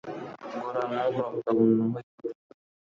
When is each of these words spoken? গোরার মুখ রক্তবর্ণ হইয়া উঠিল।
গোরার 0.53 0.87
মুখ 0.93 1.15
রক্তবর্ণ 1.19 1.79
হইয়া 1.85 2.01
উঠিল। 2.09 2.33